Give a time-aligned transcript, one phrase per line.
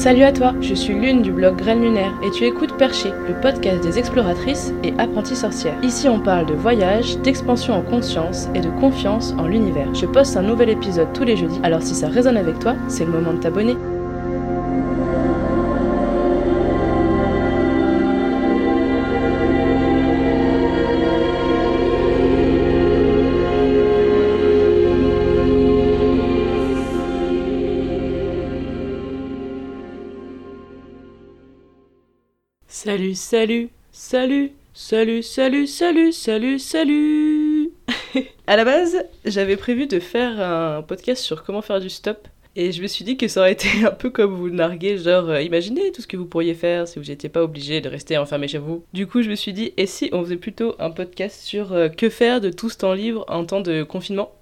[0.00, 3.38] Salut à toi, je suis Lune du blog Graines Lunaire et tu écoutes Perché, le
[3.38, 5.76] podcast des exploratrices et apprenties sorcières.
[5.82, 9.94] Ici on parle de voyage, d'expansion en conscience et de confiance en l'univers.
[9.94, 13.04] Je poste un nouvel épisode tous les jeudis, alors si ça résonne avec toi, c'est
[13.04, 13.76] le moment de t'abonner.
[32.90, 37.70] Salut, salut, salut, salut, salut, salut, salut, salut.
[38.48, 42.26] à la base, j'avais prévu de faire un podcast sur comment faire du stop.
[42.56, 45.30] Et je me suis dit que ça aurait été un peu comme vous narguer, genre
[45.30, 48.18] euh, imaginez tout ce que vous pourriez faire si vous n'étiez pas obligé de rester
[48.18, 48.82] enfermé chez vous.
[48.92, 51.88] Du coup, je me suis dit, et si on faisait plutôt un podcast sur euh,
[51.88, 54.32] que faire de tout ce temps libre en temps de confinement?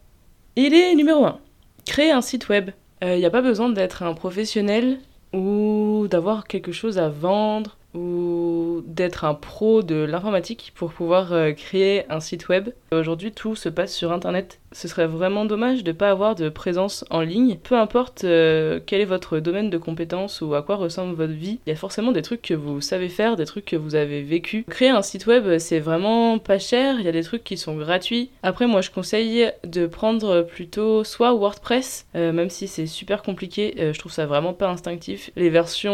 [0.57, 1.39] Idée numéro 1.
[1.85, 2.71] Créer un site web.
[3.03, 5.01] Il n'y a pas besoin d'être un professionnel
[5.35, 11.53] ou d'avoir quelque chose à vendre ou d'être un pro de l'informatique pour pouvoir euh,
[11.53, 12.71] créer un site web.
[12.93, 16.49] Aujourd'hui, tout se passe sur Internet ce serait vraiment dommage de ne pas avoir de
[16.49, 17.59] présence en ligne.
[17.63, 21.59] Peu importe euh, quel est votre domaine de compétence ou à quoi ressemble votre vie,
[21.67, 24.23] il y a forcément des trucs que vous savez faire, des trucs que vous avez
[24.23, 24.65] vécu.
[24.69, 27.77] Créer un site web, c'est vraiment pas cher, il y a des trucs qui sont
[27.77, 28.31] gratuits.
[28.43, 33.75] Après, moi, je conseille de prendre plutôt soit WordPress, euh, même si c'est super compliqué,
[33.79, 35.31] euh, je trouve ça vraiment pas instinctif.
[35.37, 35.89] Les versions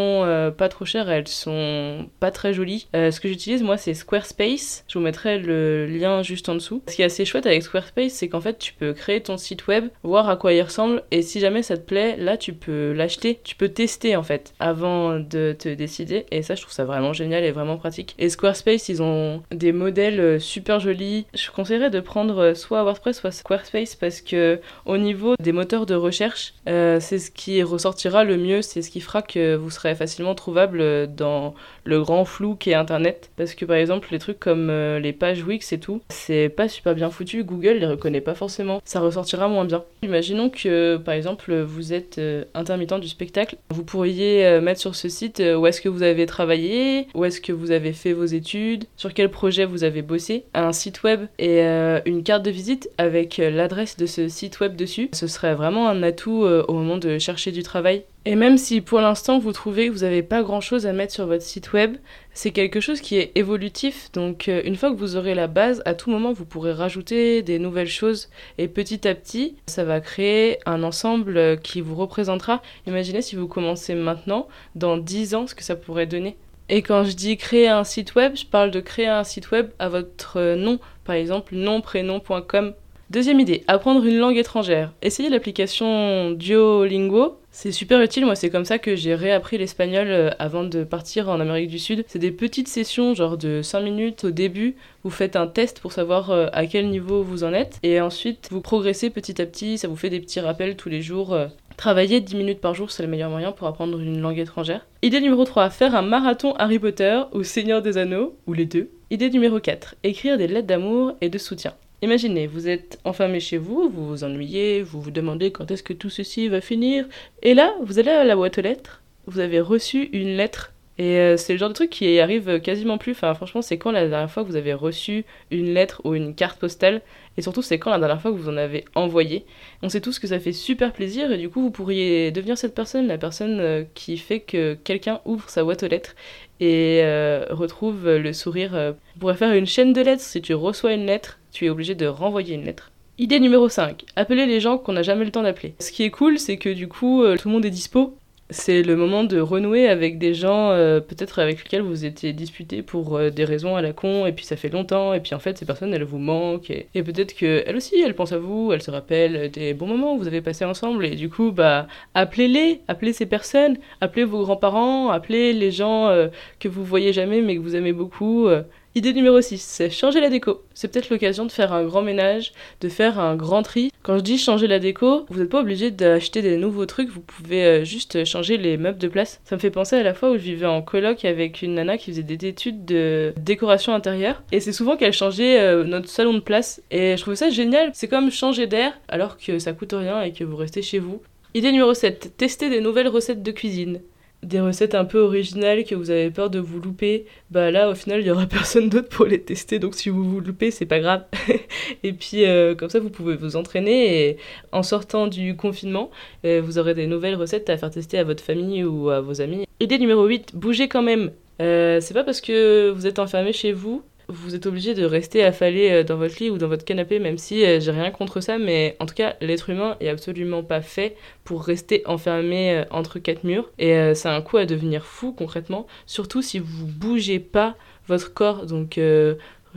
[0.57, 2.87] pas trop chères, elles sont pas très jolies.
[2.93, 4.83] ce que j'utilise, moi, c'est Squarespace.
[4.87, 6.81] Je vous mettrai le lien juste en dessous.
[6.87, 9.67] Ce qui est assez chouette avec Squarespace, c'est qu'en fait, tu peux créer ton site
[9.67, 12.93] web, voir à quoi il ressemble, et si jamais ça te plaît, là tu peux
[12.93, 16.83] l'acheter, tu peux tester en fait avant de te décider, et ça je trouve ça
[16.83, 18.15] vraiment génial et vraiment pratique.
[18.17, 21.27] Et Squarespace, ils ont des modèles euh, super jolis.
[21.35, 25.85] Je conseillerais de prendre euh, soit WordPress, soit Squarespace parce que au niveau des moteurs
[25.85, 29.69] de recherche, euh, c'est ce qui ressortira le mieux, c'est ce qui fera que vous
[29.69, 33.29] serez facilement trouvable dans le grand flou qu'est Internet.
[33.37, 36.95] Parce que par exemple, les trucs comme les pages Wix et tout, c'est pas super
[36.95, 37.43] bien foutu.
[37.43, 39.83] Google les reconnaît pas forcément ça ressortira moins bien.
[40.03, 43.57] Imaginons que, par exemple, vous êtes euh, intermittent du spectacle.
[43.69, 47.25] Vous pourriez euh, mettre sur ce site euh, où est-ce que vous avez travaillé, où
[47.25, 51.03] est-ce que vous avez fait vos études, sur quel projet vous avez bossé, un site
[51.03, 51.61] web et
[52.05, 55.09] une carte de visite avec l'adresse de ce site web dessus.
[55.13, 58.03] Ce serait vraiment un atout au moment de chercher du travail.
[58.27, 61.13] Et même si pour l'instant vous trouvez que vous n'avez pas grand chose à mettre
[61.13, 61.97] sur votre site web,
[62.33, 64.11] c'est quelque chose qui est évolutif.
[64.13, 67.43] Donc euh, une fois que vous aurez la base, à tout moment vous pourrez rajouter
[67.43, 72.63] des nouvelles choses et petit à petit ça va créer un ensemble qui vous représentera.
[72.87, 76.35] Imaginez si vous commencez maintenant, dans 10 ans, ce que ça pourrait donner.
[76.67, 79.69] Et quand je dis créer un site web, je parle de créer un site web
[79.77, 82.73] à votre nom, par exemple nomprénom.com.
[83.09, 84.93] Deuxième idée, apprendre une langue étrangère.
[85.01, 90.29] Essayez l'application Duolingo c'est super utile, moi c'est comme ça que j'ai réappris l'espagnol euh,
[90.39, 92.03] avant de partir en Amérique du Sud.
[92.05, 95.93] C'est des petites sessions, genre de 5 minutes au début, vous faites un test pour
[95.93, 99.77] savoir euh, à quel niveau vous en êtes, et ensuite vous progressez petit à petit,
[99.77, 101.31] ça vous fait des petits rappels tous les jours.
[101.31, 101.47] Euh.
[101.77, 104.85] Travailler 10 minutes par jour, c'est le meilleur moyen pour apprendre une langue étrangère.
[105.01, 108.89] Idée numéro 3, faire un marathon Harry Potter ou Seigneur des Anneaux, ou les deux.
[109.11, 111.71] Idée numéro 4, écrire des lettres d'amour et de soutien.
[112.05, 115.91] Imaginez, vous êtes enfermé chez vous, vous vous ennuyez, vous vous demandez quand est-ce que
[115.91, 117.07] tout ceci va finir,
[117.41, 120.74] et là, vous allez à la boîte aux lettres, vous avez reçu une lettre.
[120.97, 123.11] Et euh, c'est le genre de truc qui arrive quasiment plus.
[123.11, 126.33] Enfin, franchement, c'est quand la dernière fois que vous avez reçu une lettre ou une
[126.33, 127.01] carte postale
[127.37, 129.45] Et surtout, c'est quand la dernière fois que vous en avez envoyé
[129.81, 132.73] On sait tous que ça fait super plaisir et du coup, vous pourriez devenir cette
[132.73, 136.15] personne, la personne euh, qui fait que quelqu'un ouvre sa boîte aux lettres
[136.61, 138.93] et euh, retrouve le sourire.
[139.15, 140.21] Vous pourrez faire une chaîne de lettres.
[140.21, 142.91] Si tu reçois une lettre, tu es obligé de renvoyer une lettre.
[143.17, 145.73] Idée numéro 5, appeler les gens qu'on n'a jamais le temps d'appeler.
[145.79, 148.17] Ce qui est cool, c'est que du coup, tout le monde est dispo.
[148.51, 152.83] C'est le moment de renouer avec des gens euh, peut-être avec lesquels vous étiez disputés
[152.83, 155.39] pour euh, des raisons à la con, et puis ça fait longtemps, et puis en
[155.39, 158.83] fait ces personnes elles vous manquent, et, peut-être qu'elles aussi elles pensent à vous, elles
[158.83, 162.81] se rappellent des bons moments que vous avez passés ensemble, et du coup bah appelez-les,
[162.87, 166.15] appelez ces personnes, appelez vos grands-parents, appelez les gens
[166.59, 168.47] que vous voyez jamais mais que vous aimez beaucoup.
[168.97, 170.63] Idée numéro 6, c'est changer la déco.
[170.73, 173.91] C'est peut-être l'occasion de faire un grand ménage, de faire un grand tri.
[174.03, 177.19] Quand je dis changer la déco, vous n'êtes pas obligé d'acheter des nouveaux trucs, vous
[177.19, 179.41] pouvez euh, juste changer les meubles de place.
[179.43, 181.97] Ça me fait penser à la fois où je vivais en coloc avec une nana
[181.97, 184.41] qui faisait des études de décoration intérieure.
[184.53, 186.81] Et c'est souvent qu'elle changeait euh, notre salon de place.
[186.89, 187.91] Et je trouvais ça génial.
[187.93, 191.21] C'est comme changer d'air alors que ça coûte rien et que vous restez chez vous.
[191.53, 193.99] Idée numéro 7, tester des nouvelles recettes de cuisine.
[194.45, 197.95] Des recettes un peu originales que vous avez peur de vous louper, bah là au
[197.95, 200.85] final il y aura personne d'autre pour les tester donc si vous vous loupez c'est
[200.85, 201.23] pas grave.
[202.03, 204.37] et puis euh, comme ça vous pouvez vous entraîner et
[204.71, 206.11] en sortant du confinement
[206.45, 209.41] euh, vous aurez des nouvelles recettes à faire tester à votre famille ou à vos
[209.41, 209.65] amis.
[209.79, 211.31] Idée numéro 8, bougez quand même.
[211.61, 215.43] Euh, c'est pas parce que vous êtes enfermé chez vous vous êtes obligé de rester
[215.43, 218.41] affalé euh, dans votre lit ou dans votre canapé, même si euh, j'ai rien contre
[218.41, 222.85] ça, mais en tout cas, l'être humain est absolument pas fait pour rester enfermé euh,
[222.91, 223.69] entre quatre murs.
[223.77, 227.75] Et c'est un coup à devenir fou concrètement, surtout si vous bougez pas
[228.07, 228.65] votre corps.
[228.65, 228.99] Donc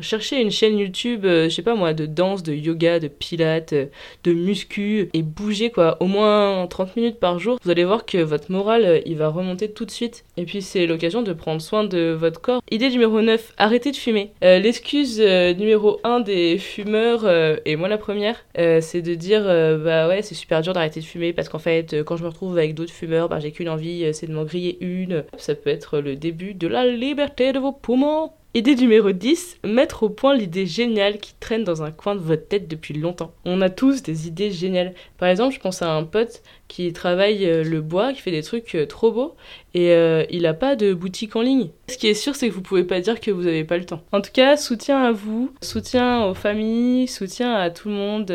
[0.01, 3.73] Cherchez une chaîne YouTube, euh, je sais pas moi, de danse, de yoga, de pilates,
[3.73, 3.87] euh,
[4.23, 7.59] de muscu et bougez quoi, au moins 30 minutes par jour.
[7.65, 10.25] Vous allez voir que votre morale, euh, il va remonter tout de suite.
[10.37, 12.63] Et puis c'est l'occasion de prendre soin de votre corps.
[12.71, 14.31] Idée numéro 9, arrêtez de fumer.
[14.41, 17.27] L'excuse numéro 1 des fumeurs,
[17.65, 21.33] et moi la première, c'est de dire bah ouais, c'est super dur d'arrêter de fumer
[21.33, 24.27] parce qu'en fait, quand je me retrouve avec d'autres fumeurs, bah j'ai qu'une envie, c'est
[24.27, 25.25] de m'en griller une.
[25.37, 28.31] Ça peut être le début de la liberté de vos poumons.
[28.59, 32.49] Idée numéro 10, mettre au point l'idée géniale qui traîne dans un coin de votre
[32.49, 33.33] tête depuis longtemps.
[33.45, 34.95] On a tous des idées géniales.
[35.17, 38.43] Par exemple, je pense à un pote qui travaille euh, le bois, qui fait des
[38.43, 39.35] trucs euh, trop beaux,
[39.75, 41.71] et euh, il n'a pas de boutique en ligne.
[41.89, 43.87] Ce qui est sûr, c'est que vous pouvez pas dire que vous n'avez pas le
[43.87, 44.03] temps.
[44.13, 48.33] En tout cas, soutien à vous, soutien aux familles, soutien à tout le monde.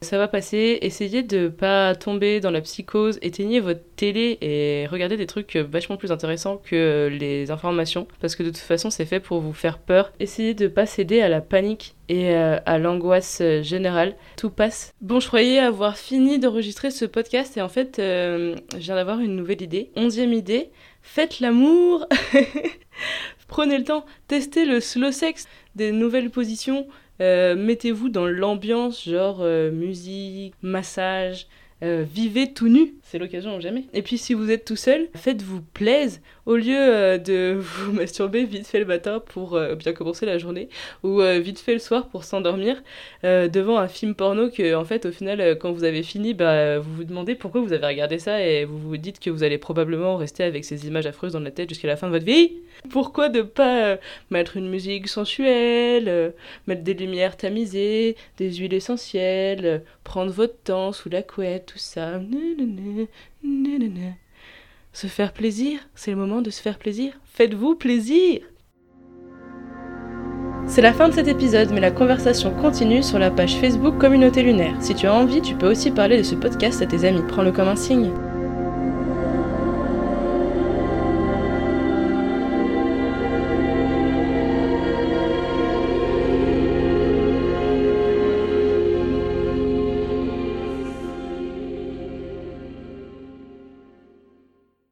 [0.00, 0.78] ça va passer.
[0.82, 3.18] Essayez de pas tomber dans la psychose.
[3.22, 8.42] Éteignez votre télé et regardez des trucs vachement plus intéressants que les informations, parce que
[8.42, 10.12] de toute façon, c'est fait pour vous faire peur.
[10.18, 14.16] Essayez de pas céder à la panique et à l'angoisse générale.
[14.36, 14.94] Tout passe.
[15.00, 19.20] Bon, je croyais avoir fini d'enregistrer ce podcast et en fait, euh, je viens d'avoir
[19.20, 19.90] une nouvelle idée.
[19.94, 20.70] Onzième idée,
[21.02, 22.06] faites l'amour
[23.48, 26.86] Prenez le temps, testez le slow sex, des nouvelles positions,
[27.20, 31.46] euh, mettez-vous dans l'ambiance, genre euh, musique, massage,
[31.82, 33.84] euh, vivez tout nu, c'est l'occasion jamais.
[33.92, 36.20] Et puis si vous êtes tout seul, faites-vous plaise
[36.50, 40.36] au lieu euh, de vous masturber vite fait le matin pour euh, bien commencer la
[40.36, 40.68] journée
[41.04, 42.82] ou vite fait le soir pour s'endormir
[43.22, 46.94] devant un film porno que en fait au final quand vous avez fini, bah vous
[46.96, 50.16] vous demandez pourquoi vous avez regardé ça et vous vous dites que vous allez probablement
[50.16, 52.52] rester avec ces images affreuses dans la tête jusqu'à la fin de votre vie.
[52.90, 53.98] Pourquoi ne pas
[54.30, 56.34] mettre une musique sensuelle,
[56.66, 62.20] mettre des lumières tamisées, des huiles essentielles, prendre votre temps sous la couette tout ça.
[64.92, 67.12] Se faire plaisir, c'est le moment de se faire plaisir.
[67.24, 68.40] Faites-vous plaisir
[70.66, 74.44] c'est la fin de cet épisode, mais la conversation continue sur la page Facebook Communauté
[74.44, 74.76] Lunaire.
[74.78, 77.22] Si tu as envie, tu peux aussi parler de ce podcast à tes amis.
[77.26, 78.12] Prends-le comme un signe.